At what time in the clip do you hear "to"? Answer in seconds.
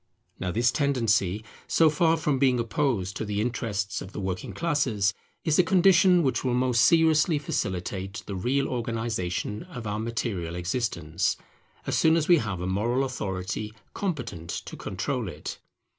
3.17-3.23, 14.49-14.75